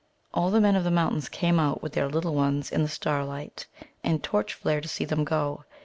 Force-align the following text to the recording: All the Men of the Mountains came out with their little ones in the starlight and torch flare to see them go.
All 0.33 0.49
the 0.49 0.59
Men 0.59 0.75
of 0.75 0.83
the 0.83 0.89
Mountains 0.89 1.29
came 1.29 1.59
out 1.59 1.83
with 1.83 1.93
their 1.93 2.07
little 2.09 2.33
ones 2.33 2.71
in 2.71 2.81
the 2.81 2.87
starlight 2.89 3.67
and 4.03 4.23
torch 4.23 4.55
flare 4.55 4.81
to 4.81 4.87
see 4.87 5.05
them 5.05 5.23
go. 5.23 5.63